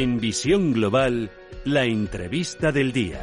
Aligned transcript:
En 0.00 0.20
Visión 0.20 0.74
Global, 0.74 1.28
la 1.64 1.84
entrevista 1.84 2.70
del 2.70 2.92
día. 2.92 3.20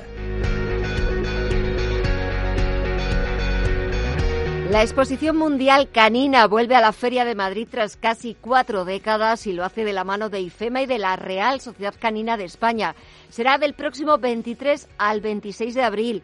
La 4.70 4.84
exposición 4.84 5.38
mundial 5.38 5.88
canina 5.90 6.48
vuelve 6.48 6.76
a 6.76 6.82
la 6.82 6.92
Feria 6.92 7.24
de 7.24 7.34
Madrid 7.34 7.70
tras 7.72 7.96
casi 7.96 8.36
cuatro 8.36 8.84
décadas 8.84 9.48
y 9.48 9.54
lo 9.54 9.64
hace 9.64 9.86
de 9.86 9.94
la 9.94 10.04
mano 10.04 10.30
de 10.30 10.42
IFEMA 10.42 10.82
y 10.82 10.86
de 10.86 10.98
la 10.98 11.16
Real 11.16 11.62
Sociedad 11.62 11.96
Canina 11.98 12.36
de 12.36 12.44
España. 12.44 12.94
Será 13.30 13.58
del 13.58 13.74
próximo 13.74 14.18
23 14.18 14.90
al 14.98 15.22
26 15.22 15.76
de 15.76 15.82
abril. 15.82 16.24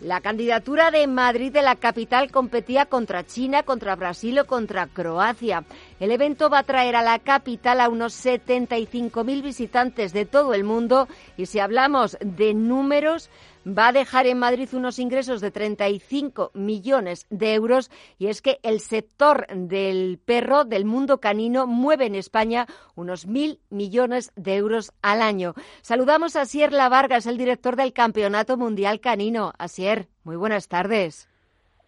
La 0.00 0.22
candidatura 0.22 0.90
de 0.90 1.06
Madrid 1.06 1.52
de 1.52 1.60
la 1.60 1.76
capital 1.76 2.30
competía 2.30 2.86
contra 2.86 3.26
China, 3.26 3.64
contra 3.64 3.96
Brasil 3.96 4.38
o 4.38 4.46
contra 4.46 4.86
Croacia. 4.86 5.64
El 5.98 6.10
evento 6.10 6.48
va 6.48 6.60
a 6.60 6.62
traer 6.62 6.96
a 6.96 7.02
la 7.02 7.18
capital 7.18 7.82
a 7.82 7.90
unos 7.90 8.14
75.000 8.24 9.42
visitantes 9.42 10.14
de 10.14 10.24
todo 10.24 10.54
el 10.54 10.64
mundo 10.64 11.06
y 11.36 11.44
si 11.44 11.58
hablamos 11.58 12.16
de 12.22 12.54
números, 12.54 13.28
va 13.66 13.88
a 13.88 13.92
dejar 13.92 14.26
en 14.26 14.38
Madrid 14.38 14.68
unos 14.72 14.98
ingresos 14.98 15.40
de 15.40 15.50
35 15.50 16.50
millones 16.54 17.26
de 17.30 17.54
euros 17.54 17.90
y 18.18 18.26
es 18.26 18.42
que 18.42 18.58
el 18.62 18.80
sector 18.80 19.46
del 19.48 20.18
perro, 20.18 20.64
del 20.64 20.84
mundo 20.84 21.20
canino, 21.20 21.66
mueve 21.66 22.06
en 22.06 22.14
España 22.14 22.66
unos 22.94 23.26
mil 23.26 23.60
millones 23.70 24.32
de 24.36 24.56
euros 24.56 24.92
al 25.02 25.22
año. 25.22 25.54
Saludamos 25.82 26.36
a 26.36 26.42
Asier 26.42 26.70
Vargas, 26.70 27.26
el 27.26 27.38
director 27.38 27.76
del 27.76 27.92
Campeonato 27.92 28.56
Mundial 28.56 29.00
Canino. 29.00 29.52
Asier, 29.58 30.08
muy 30.24 30.36
buenas 30.36 30.68
tardes. 30.68 31.29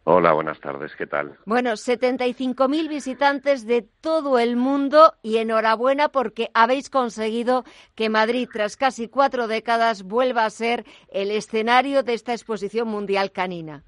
Hola, 0.05 0.33
buenas 0.33 0.59
tardes, 0.59 0.97
¿qué 0.97 1.07
tal? 1.07 1.39
Bueno, 1.47 1.71
75.000 1.73 2.89
visitantes 2.89 3.67
de 3.67 3.83
todo 3.83 4.41
el 4.41 4.57
mundo 4.57 5.15
y 5.23 5.37
enhorabuena 5.37 6.09
porque 6.09 6.51
habéis 6.55 6.91
conseguido 6.91 7.65
que 7.95 8.09
Madrid, 8.09 8.49
tras 8.53 8.77
casi 8.77 9.09
cuatro 9.09 9.47
décadas, 9.47 10.03
vuelva 10.03 10.45
a 10.45 10.51
ser 10.51 10.85
el 11.09 11.31
escenario 11.31 12.03
de 12.03 12.15
esta 12.15 12.33
exposición 12.33 12.89
mundial 12.89 13.31
canina. 13.31 13.85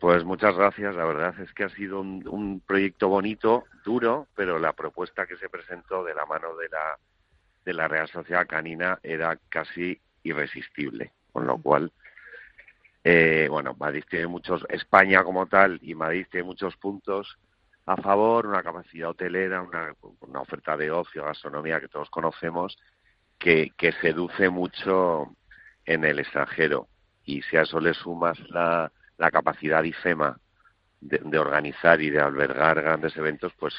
Pues 0.00 0.24
muchas 0.24 0.56
gracias, 0.56 0.96
la 0.96 1.04
verdad 1.04 1.38
es 1.40 1.52
que 1.52 1.62
ha 1.62 1.68
sido 1.68 2.00
un, 2.00 2.60
proyecto 2.66 3.08
bonito, 3.08 3.64
duro, 3.84 4.26
pero 4.34 4.58
la 4.58 4.72
propuesta 4.72 5.26
que 5.26 5.36
se 5.36 5.48
presentó 5.48 6.02
de 6.02 6.14
la 6.14 6.26
mano 6.26 6.56
de 6.56 6.68
la, 6.68 6.98
de 7.64 7.72
la 7.72 7.86
Real 7.86 8.08
Sociedad 8.08 8.48
Canina 8.48 8.98
era 9.04 9.38
casi 9.48 10.00
irresistible, 10.24 11.12
con 11.32 11.46
lo 11.46 11.56
cual 11.56 11.92
eh, 13.04 13.46
bueno, 13.50 13.76
Madrid 13.78 14.04
tiene 14.08 14.26
muchos, 14.26 14.64
España 14.70 15.22
como 15.22 15.46
tal 15.46 15.78
y 15.82 15.94
Madrid 15.94 16.26
tiene 16.30 16.46
muchos 16.46 16.74
puntos 16.76 17.38
a 17.86 17.96
favor, 17.98 18.46
una 18.46 18.62
capacidad 18.62 19.10
hotelera, 19.10 19.60
una, 19.60 19.94
una 20.20 20.40
oferta 20.40 20.74
de 20.76 20.90
ocio, 20.90 21.24
gastronomía 21.24 21.80
que 21.80 21.88
todos 21.88 22.08
conocemos, 22.08 22.78
que, 23.38 23.72
que 23.76 23.92
seduce 23.92 24.48
mucho 24.48 25.36
en 25.84 26.04
el 26.04 26.18
extranjero. 26.18 26.88
Y 27.26 27.42
si 27.42 27.58
a 27.58 27.62
eso 27.62 27.78
le 27.80 27.92
sumas 27.92 28.38
la, 28.48 28.90
la 29.18 29.30
capacidad 29.30 29.82
IFEMA 29.82 30.38
de, 31.00 31.18
de 31.18 31.38
organizar 31.38 32.00
y 32.00 32.08
de 32.08 32.20
albergar 32.20 32.80
grandes 32.80 33.14
eventos, 33.18 33.52
pues, 33.58 33.74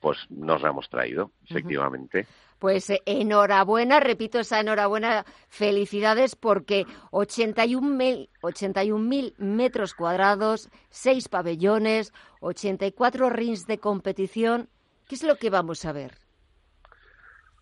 pues 0.00 0.18
nos 0.30 0.62
la 0.62 0.68
hemos 0.68 0.88
traído, 0.88 1.32
efectivamente. 1.48 2.26
Pues 2.64 2.88
eh, 2.88 3.02
enhorabuena, 3.04 4.00
repito 4.00 4.38
esa 4.38 4.58
enhorabuena, 4.58 5.26
felicidades 5.50 6.34
porque 6.34 6.86
81.000 7.10 8.30
81 8.40 9.32
metros 9.36 9.92
cuadrados, 9.92 10.70
seis 10.88 11.28
pabellones, 11.28 12.14
84 12.40 13.28
rings 13.28 13.66
de 13.66 13.76
competición. 13.76 14.70
¿Qué 15.06 15.16
es 15.16 15.24
lo 15.24 15.36
que 15.36 15.50
vamos 15.50 15.84
a 15.84 15.92
ver? 15.92 16.12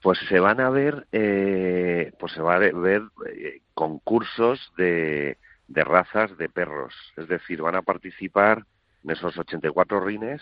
Pues 0.02 0.20
se 0.28 0.38
van 0.38 0.60
a 0.60 0.70
ver, 0.70 1.08
eh, 1.10 2.12
pues 2.20 2.30
se 2.30 2.40
va 2.40 2.54
a 2.54 2.58
ver 2.60 3.02
eh, 3.34 3.60
concursos 3.74 4.72
de, 4.76 5.36
de 5.66 5.82
razas 5.82 6.38
de 6.38 6.48
perros. 6.48 6.94
Es 7.16 7.26
decir, 7.26 7.60
van 7.60 7.74
a 7.74 7.82
participar 7.82 8.66
en 9.02 9.10
esos 9.10 9.36
84 9.36 9.98
rines, 9.98 10.40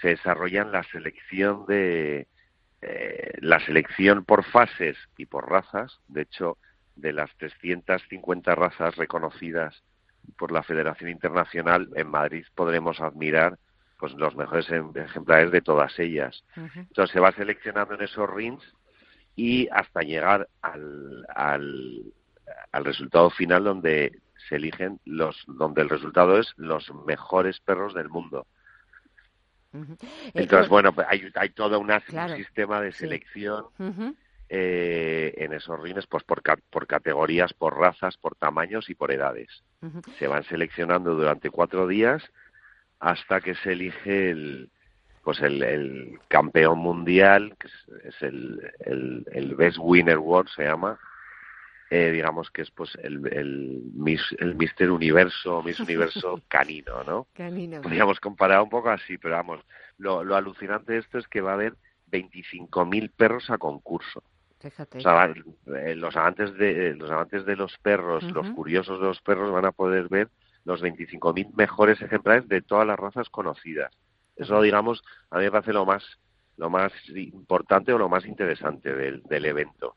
se 0.00 0.08
desarrollan 0.08 0.72
la 0.72 0.82
selección 0.84 1.66
de, 1.66 2.26
la 3.42 3.58
selección 3.58 4.24
por 4.24 4.44
fases 4.44 4.96
y 5.16 5.26
por 5.26 5.50
razas, 5.50 5.98
de 6.06 6.22
hecho, 6.22 6.58
de 6.94 7.12
las 7.12 7.28
350 7.38 8.54
razas 8.54 8.94
reconocidas 8.94 9.82
por 10.38 10.52
la 10.52 10.62
Federación 10.62 11.10
Internacional, 11.10 11.88
en 11.96 12.08
Madrid 12.08 12.44
podremos 12.54 13.00
admirar 13.00 13.58
pues 13.98 14.12
los 14.12 14.36
mejores 14.36 14.70
em, 14.70 14.92
ejemplares 14.94 15.50
de 15.50 15.60
todas 15.60 15.98
ellas. 15.98 16.44
Entonces 16.56 17.12
se 17.12 17.18
va 17.18 17.32
seleccionando 17.32 17.94
en 17.94 18.02
esos 18.02 18.30
rings 18.30 18.62
y 19.34 19.68
hasta 19.72 20.02
llegar 20.02 20.48
al, 20.60 21.26
al, 21.34 22.12
al 22.70 22.84
resultado 22.84 23.28
final 23.30 23.64
donde 23.64 24.20
se 24.48 24.56
eligen 24.56 25.00
los 25.04 25.42
donde 25.48 25.82
el 25.82 25.88
resultado 25.88 26.38
es 26.38 26.52
los 26.56 26.94
mejores 27.06 27.58
perros 27.58 27.92
del 27.92 28.08
mundo. 28.08 28.46
Entonces, 30.34 30.68
bueno, 30.68 30.92
pues 30.92 31.06
hay, 31.10 31.30
hay 31.34 31.50
todo 31.50 31.80
un 31.80 31.90
sistema 32.36 32.80
de 32.80 32.92
selección 32.92 33.66
eh, 34.48 35.34
en 35.38 35.52
esos 35.54 35.80
rines, 35.80 36.06
pues 36.06 36.24
por, 36.24 36.42
por 36.70 36.86
categorías, 36.86 37.54
por 37.54 37.78
razas, 37.78 38.16
por 38.18 38.34
tamaños 38.34 38.90
y 38.90 38.94
por 38.94 39.12
edades. 39.12 39.62
Se 40.18 40.28
van 40.28 40.44
seleccionando 40.44 41.14
durante 41.14 41.50
cuatro 41.50 41.86
días 41.86 42.22
hasta 43.00 43.40
que 43.40 43.54
se 43.56 43.72
elige 43.72 44.30
el, 44.30 44.70
pues 45.24 45.40
el, 45.40 45.62
el 45.62 46.18
campeón 46.28 46.78
mundial, 46.78 47.56
que 47.58 47.68
es, 48.08 48.22
el, 48.22 48.60
el, 48.80 49.24
el, 49.32 49.54
Best 49.54 49.78
Winner 49.80 50.18
World, 50.18 50.50
se 50.54 50.64
llama, 50.64 50.98
eh, 51.94 52.10
digamos 52.10 52.50
que 52.50 52.62
es 52.62 52.70
pues 52.70 52.96
el, 53.02 53.26
el, 53.26 53.82
el 54.38 54.54
Mister 54.54 54.90
Universo, 54.90 55.62
Miss 55.62 55.78
Universo 55.78 56.40
canino, 56.48 57.04
¿no? 57.04 57.26
Canino. 57.34 57.82
Podríamos 57.82 58.18
comparar 58.18 58.62
un 58.62 58.70
poco 58.70 58.88
así, 58.88 59.18
pero 59.18 59.34
vamos, 59.34 59.60
lo, 59.98 60.24
lo 60.24 60.34
alucinante 60.34 60.94
de 60.94 61.00
esto 61.00 61.18
es 61.18 61.28
que 61.28 61.42
va 61.42 61.50
a 61.50 61.54
haber 61.54 61.74
25.000 62.10 63.10
perros 63.14 63.50
a 63.50 63.58
concurso. 63.58 64.22
Fíjate. 64.58 64.98
O 64.98 65.00
sea, 65.02 65.34
eh, 65.66 65.94
los 65.94 66.16
amantes 66.16 66.54
de 66.56 66.88
eh, 66.88 66.94
los 66.94 67.10
amantes 67.10 67.44
de 67.44 67.56
los 67.56 67.76
perros, 67.76 68.24
los 68.32 68.48
curiosos 68.52 68.98
de 68.98 69.08
los 69.08 69.20
perros 69.20 69.52
van 69.52 69.66
a 69.66 69.72
poder 69.72 70.08
ver 70.08 70.30
los 70.64 70.82
25.000 70.82 71.52
mejores 71.54 72.00
ejemplares 72.00 72.48
de 72.48 72.62
todas 72.62 72.86
las 72.86 72.98
razas 72.98 73.28
conocidas. 73.28 73.92
Eso, 74.36 74.62
digamos, 74.62 75.04
a 75.30 75.36
mí 75.36 75.44
me 75.44 75.50
parece 75.50 75.74
lo 75.74 75.84
más 75.84 76.02
lo 76.56 76.70
más 76.70 76.92
importante 77.14 77.92
o 77.92 77.98
lo 77.98 78.08
más 78.08 78.24
interesante 78.26 78.94
del, 78.94 79.22
del 79.22 79.44
evento. 79.44 79.96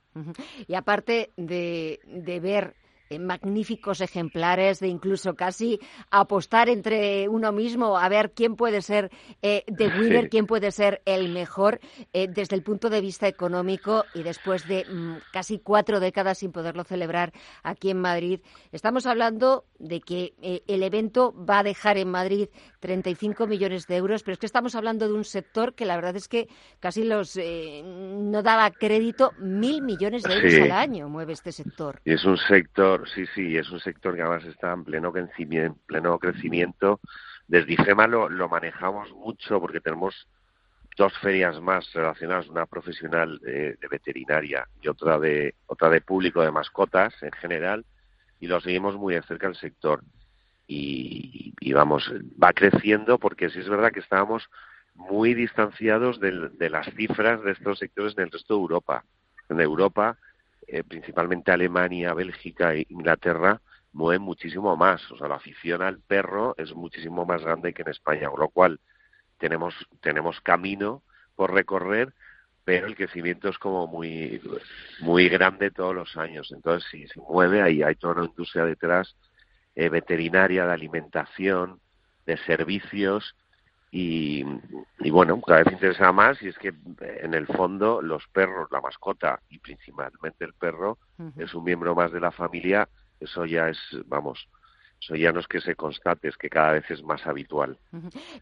Y 0.68 0.76
aparte 0.76 1.32
de, 1.36 2.00
de 2.06 2.40
ver 2.40 2.76
magníficos 3.20 4.02
ejemplares, 4.02 4.80
de 4.80 4.88
incluso 4.88 5.36
casi 5.36 5.80
apostar 6.12 6.70
entre 6.70 7.28
uno 7.30 7.52
mismo 7.52 7.98
a 7.98 8.10
ver 8.10 8.32
quién 8.32 8.56
puede 8.56 8.82
ser 8.82 9.12
eh, 9.42 9.64
the 9.76 9.88
winner, 10.00 10.30
quién 10.30 10.48
puede 10.48 10.72
ser 10.72 11.02
el 11.06 11.30
mejor 11.30 11.80
eh, 12.14 12.28
desde 12.28 12.56
el 12.56 12.64
punto 12.64 12.90
de 12.90 13.02
vista 13.02 13.28
económico 13.28 14.06
y 14.14 14.24
después 14.24 14.68
de 14.68 14.86
mm, 14.86 15.18
casi 15.32 15.60
cuatro 15.60 16.00
décadas 16.00 16.40
sin 16.40 16.52
poderlo 16.52 16.84
celebrar 16.84 17.32
aquí 17.64 17.90
en 17.90 18.02
Madrid. 18.02 18.42
Estamos 18.72 19.06
hablando 19.06 19.66
de 19.80 20.02
que 20.02 20.34
eh, 20.42 20.64
el 20.68 20.84
evento 20.84 21.34
va 21.34 21.60
a 21.60 21.64
dejar 21.64 21.98
en 21.98 22.10
Madrid 22.10 22.50
35 22.80 23.48
millones 23.48 23.88
de 23.88 23.98
euros, 23.98 24.24
pero 24.24 24.34
es 24.34 24.40
que 24.40 24.46
estamos 24.46 24.76
hablando 24.76 25.08
de 25.08 25.14
un 25.14 25.24
sector 25.24 25.76
que 25.76 25.86
la 25.86 25.96
verdad 25.96 26.16
es 26.16 26.28
que 26.28 26.48
casi 26.80 27.04
los 27.04 27.36
no 27.36 28.44
daba 28.44 28.72
crédito 28.72 29.32
mil 29.40 29.82
millones 29.82 30.24
de 30.24 30.34
euros 30.34 30.54
al 30.54 30.72
año 30.72 31.10
mueve 31.10 31.34
este 31.34 31.52
sector. 31.52 32.02
Y 32.06 32.14
es 32.14 32.24
un 32.26 32.38
sector 32.38 32.95
sí, 33.06 33.26
sí, 33.34 33.58
es 33.58 33.70
un 33.72 33.80
sector 33.80 34.16
que 34.16 34.22
además 34.22 34.46
está 34.46 34.74
en 34.74 34.84
pleno 34.84 35.12
crecimiento. 35.12 35.80
Pleno 35.86 36.18
crecimiento. 36.20 37.00
Desde 37.48 37.74
IFEMA 37.74 38.08
lo, 38.08 38.30
lo 38.30 38.50
manejamos 38.50 39.12
mucho 39.14 39.60
porque 39.60 39.82
tenemos 39.82 40.28
dos 40.98 41.18
ferias 41.20 41.60
más 41.60 41.92
relacionadas, 41.94 42.48
una 42.48 42.66
profesional 42.66 43.40
de, 43.40 43.78
veterinaria 43.90 44.68
y 44.82 44.88
otra 44.88 45.20
de 45.20 45.56
otra 45.68 45.90
de 45.90 46.02
público 46.02 46.42
de 46.42 46.52
mascotas 46.52 47.14
en 47.22 47.32
general, 47.34 47.86
y 48.40 48.48
lo 48.48 48.62
seguimos 48.62 48.96
muy 48.96 49.16
de 49.16 49.22
cerca 49.24 49.48
el 49.48 49.56
sector. 49.56 50.02
Y, 50.68 51.54
y, 51.60 51.74
vamos, 51.74 52.12
va 52.42 52.52
creciendo 52.54 53.20
porque 53.20 53.50
sí 53.50 53.60
es 53.60 53.70
verdad 53.70 53.92
que 53.92 54.00
estábamos 54.00 54.50
muy 54.96 55.34
distanciados 55.34 56.20
de, 56.20 56.50
de 56.50 56.70
las 56.70 56.88
cifras 56.96 57.44
de 57.44 57.52
estos 57.52 57.78
sectores 57.78 58.18
en 58.18 58.24
el 58.24 58.32
resto 58.32 58.56
de 58.56 58.62
Europa. 58.62 59.04
En 59.50 59.60
Europa 59.60 60.18
eh, 60.68 60.84
principalmente 60.84 61.52
Alemania, 61.52 62.14
Bélgica 62.14 62.74
e 62.74 62.86
Inglaterra, 62.90 63.62
mueven 63.94 64.22
muchísimo 64.22 64.76
más. 64.76 65.10
O 65.12 65.18
sea, 65.18 65.28
la 65.28 65.36
afición 65.36 65.82
al 65.82 66.00
perro 66.00 66.54
es 66.58 66.74
muchísimo 66.74 67.26
más 67.26 67.42
grande 67.44 67.74
que 67.74 67.82
en 67.82 67.90
España, 67.90 68.30
con 68.30 68.40
lo 68.40 68.50
cual 68.50 68.80
tenemos, 69.38 69.74
tenemos 70.02 70.42
camino 70.42 71.04
por 71.36 71.54
recorrer, 71.54 72.14
pero 72.64 72.88
el 72.88 72.96
crecimiento 72.96 73.50
es 73.50 73.58
como 73.58 73.88
muy, 73.88 74.42
muy 75.00 75.30
grande 75.30 75.72
todos 75.72 75.96
los 75.96 76.18
años. 76.18 76.52
Entonces, 76.52 76.90
si 76.90 77.08
se 77.08 77.20
mueve, 77.20 77.62
ahí 77.62 77.84
hay 77.84 77.96
toda 77.96 78.14
una 78.16 78.26
industria 78.26 78.66
detrás, 78.66 79.16
eh, 79.76 79.90
veterinaria, 79.90 80.66
de 80.66 80.74
alimentación, 80.74 81.80
de 82.26 82.38
servicios, 82.38 83.36
y, 83.98 84.44
bueno, 85.10 85.40
cada 85.40 85.64
vez 85.64 85.72
interesa 85.72 86.12
más 86.12 86.42
y 86.44 86.50
es 86.50 86.58
que 86.58 86.74
en 87.00 87.34
el 87.34 87.48
fondo 87.48 88.02
los 88.02 88.28
perros, 88.28 88.68
la 88.70 88.82
mascota 88.82 89.40
y 89.50 89.60
principalmente 89.60 90.44
el 90.44 90.54
perro 90.54 90.98
es 91.38 91.54
un 91.54 91.64
miembro 91.64 91.96
más 91.96 92.12
de 92.12 92.20
la 92.20 92.32
familia, 92.32 92.90
eso 93.22 93.46
ya 93.46 93.70
es, 93.70 93.80
vamos, 94.08 94.50
eso 95.02 95.16
ya 95.16 95.32
no 95.32 95.40
es 95.40 95.48
que 95.48 95.62
se 95.62 95.76
constate, 95.76 96.30
es 96.30 96.38
que 96.38 96.50
cada 96.50 96.74
vez 96.74 96.90
es 96.90 97.04
más 97.04 97.26
habitual. 97.28 97.78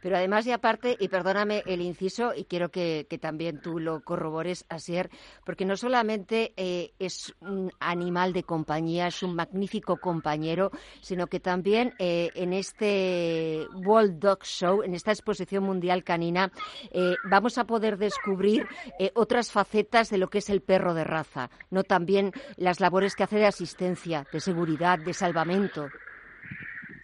Pero 0.02 0.16
además 0.16 0.48
y 0.48 0.52
aparte, 0.52 0.96
y 0.98 1.10
perdóname 1.10 1.64
el 1.66 1.82
inciso, 1.82 2.34
y 2.34 2.46
quiero 2.46 2.70
que, 2.70 3.06
también 3.22 3.62
tú 3.62 3.80
lo 3.80 4.02
corrobores, 4.02 4.66
Asier, 4.70 5.10
porque 5.46 5.66
no 5.66 5.76
solamente 5.76 6.54
eh, 6.58 6.94
es 7.00 7.34
un 7.42 7.72
animal 7.80 8.34
de 8.34 8.44
compañía, 8.44 9.08
es 9.08 9.24
un 9.24 9.36
magnífico 9.36 9.98
compañero, 9.98 10.72
sino 11.02 11.28
que 11.28 11.40
también 11.40 11.94
eh, 12.00 12.32
en 12.36 12.54
este 12.54 13.68
World 13.86 14.20
Dog 14.20 14.44
Show, 14.44 14.84
en 14.84 14.94
esta 14.94 15.12
exposición 15.12 15.64
mundial 15.64 16.04
canina, 16.04 16.52
eh, 16.92 17.16
vamos 17.30 17.58
a 17.58 17.66
poder 17.66 17.98
descubrir 17.98 18.68
otras 19.16 19.52
facetas 19.52 20.10
de 20.10 20.18
lo 20.18 20.30
que 20.30 20.38
es 20.38 20.50
el 20.50 20.62
perro 20.62 20.94
de 20.94 21.04
raza, 21.04 21.50
no 21.70 21.84
también 21.84 22.32
las 22.58 22.80
labores 22.80 23.16
que 23.16 23.24
hace 23.24 23.38
de 23.38 23.46
asistencia, 23.46 24.26
de 24.32 24.40
seguridad, 24.40 25.00
de 25.00 25.14
salvamento. 25.14 25.90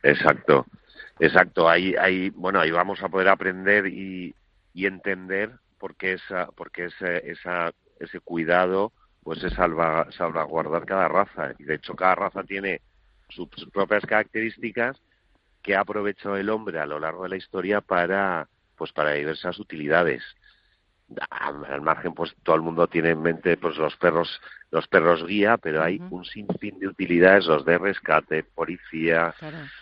Exacto, 0.04 0.66
exacto. 1.20 1.70
Ahí, 1.70 1.96
ahí, 1.96 2.30
bueno, 2.32 2.60
ahí 2.60 2.72
vamos 2.72 3.02
a 3.04 3.10
poder 3.10 3.28
aprender 3.30 3.88
y, 3.88 4.36
y 4.74 4.86
entender 4.86 5.52
por 5.78 5.96
qué 5.96 6.14
esa, 6.14 6.48
por 6.48 6.72
qué 6.72 6.86
ese, 6.86 7.30
esa, 7.30 7.72
ese 8.00 8.20
cuidado, 8.20 8.92
pues 9.24 9.44
es 9.44 9.54
salva, 9.54 10.08
salvaguardar 10.12 10.86
cada 10.86 11.08
raza. 11.08 11.54
Y 11.58 11.64
de 11.64 11.76
hecho, 11.76 11.96
cada 11.96 12.16
raza 12.16 12.44
tiene 12.44 12.82
sus, 13.30 13.50
propias 13.74 14.06
características 14.06 15.02
que 15.62 15.76
ha 15.76 15.82
aprovechado 15.82 16.38
el 16.38 16.50
hombre 16.50 16.80
a 16.80 16.86
lo 16.86 17.00
largo 17.00 17.24
de 17.24 17.30
la 17.30 17.38
historia 17.38 17.82
para, 17.82 18.48
pues, 18.78 18.92
para 18.94 19.14
diversas 19.14 19.60
utilidades 19.60 20.24
al 21.30 21.82
margen 21.82 22.14
pues 22.14 22.36
todo 22.44 22.56
el 22.56 22.62
mundo 22.62 22.88
tiene 22.88 23.12
en 23.12 23.22
mente 23.22 23.58
pues 23.58 23.78
los 23.78 23.96
perros 23.98 24.42
los 24.72 24.88
perros 24.88 25.26
guía 25.26 25.58
pero 25.58 25.82
hay 25.82 26.00
un 26.10 26.24
sinfín 26.26 26.80
de 26.80 26.88
utilidades 26.88 27.46
los 27.46 27.66
de 27.66 27.78
rescate 27.78 28.44
policía. 28.44 29.34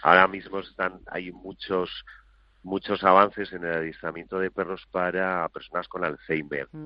Ahora 0.01 0.27
mismo 0.27 0.59
están 0.59 0.99
hay 1.07 1.31
muchos 1.31 2.05
muchos 2.63 3.03
avances 3.03 3.51
en 3.53 3.65
el 3.65 3.73
adiestramiento 3.73 4.39
de 4.39 4.51
perros 4.51 4.85
para 4.91 5.47
personas 5.49 5.87
con 5.87 6.03
Alzheimer. 6.03 6.67
Mm. 6.71 6.85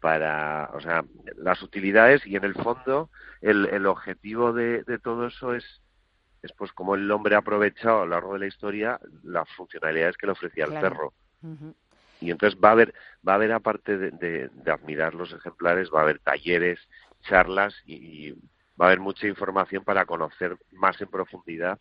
para 0.00 0.70
o 0.74 0.80
sea 0.80 1.04
las 1.36 1.62
utilidades 1.62 2.26
y 2.26 2.36
en 2.36 2.44
el 2.44 2.54
fondo 2.54 3.10
el, 3.40 3.66
el 3.66 3.86
objetivo 3.86 4.52
de, 4.52 4.82
de 4.84 4.98
todo 4.98 5.26
eso 5.26 5.54
es 5.54 5.64
es 6.42 6.52
pues 6.54 6.72
como 6.72 6.96
el 6.96 7.08
hombre 7.10 7.36
ha 7.36 7.38
aprovechado 7.38 8.02
a 8.02 8.04
lo 8.04 8.10
largo 8.10 8.32
de 8.32 8.40
la 8.40 8.46
historia 8.46 8.98
las 9.22 9.48
funcionalidades 9.50 10.16
que 10.16 10.26
le 10.26 10.32
ofrecía 10.32 10.64
el 10.64 10.72
perro 10.72 11.12
y 12.22 12.30
entonces 12.30 12.58
va 12.62 12.70
a 12.70 12.72
haber, 12.72 12.94
va 13.26 13.32
a 13.32 13.34
haber 13.36 13.52
aparte 13.52 13.98
de, 13.98 14.50
admirar 14.66 15.14
los 15.14 15.32
ejemplares, 15.32 15.90
va 15.92 16.00
a 16.00 16.02
haber 16.02 16.20
talleres, 16.20 16.78
charlas 17.22 17.74
y, 17.84 18.32
va 18.80 18.86
a 18.86 18.88
haber 18.88 19.00
mucha 19.00 19.26
información 19.26 19.84
para 19.84 20.06
conocer 20.06 20.56
más 20.70 21.00
en 21.00 21.08
profundidad 21.08 21.78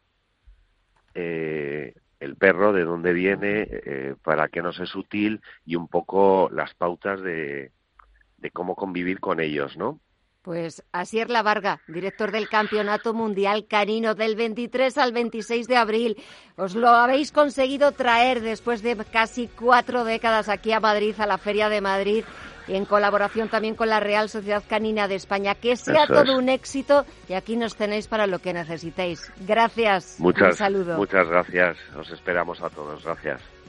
eh, 1.13 1.93
el 2.19 2.35
perro, 2.35 2.73
de 2.73 2.83
dónde 2.83 3.13
viene, 3.13 3.67
eh, 3.69 4.15
para 4.23 4.49
qué 4.49 4.61
nos 4.61 4.79
es 4.79 4.95
útil 4.95 5.41
y 5.65 5.75
un 5.75 5.87
poco 5.87 6.49
las 6.51 6.73
pautas 6.75 7.21
de, 7.21 7.71
de 8.37 8.51
cómo 8.51 8.75
convivir 8.75 9.19
con 9.19 9.39
ellos, 9.39 9.77
¿no? 9.77 9.99
Pues 10.41 10.83
Asier 10.91 11.29
La 11.29 11.43
Varga, 11.43 11.81
director 11.87 12.31
del 12.31 12.49
Campeonato 12.49 13.13
Mundial 13.13 13.67
Canino 13.67 14.15
del 14.15 14.35
23 14.35 14.97
al 14.97 15.13
26 15.13 15.67
de 15.67 15.77
abril. 15.77 16.17
Os 16.55 16.73
lo 16.73 16.89
habéis 16.89 17.31
conseguido 17.31 17.91
traer 17.91 18.41
después 18.41 18.81
de 18.81 18.95
casi 19.05 19.47
cuatro 19.47 20.03
décadas 20.03 20.49
aquí 20.49 20.71
a 20.71 20.79
Madrid, 20.79 21.13
a 21.19 21.27
la 21.27 21.37
Feria 21.37 21.69
de 21.69 21.81
Madrid, 21.81 22.25
en 22.67 22.85
colaboración 22.85 23.49
también 23.49 23.75
con 23.75 23.89
la 23.89 23.99
Real 23.99 24.29
Sociedad 24.29 24.63
Canina 24.67 25.07
de 25.07 25.15
España. 25.15 25.53
Que 25.53 25.75
sea 25.75 26.07
todo 26.07 26.35
un 26.35 26.49
éxito 26.49 27.05
y 27.29 27.33
aquí 27.33 27.55
nos 27.55 27.75
tenéis 27.75 28.07
para 28.07 28.25
lo 28.25 28.39
que 28.39 28.51
necesitéis. 28.51 29.31
Gracias. 29.45 30.15
Muchas, 30.19 30.53
un 30.53 30.57
saludo. 30.57 30.97
Muchas 30.97 31.27
gracias. 31.27 31.77
Os 31.95 32.09
esperamos 32.09 32.63
a 32.63 32.69
todos. 32.71 33.03
Gracias. 33.03 33.60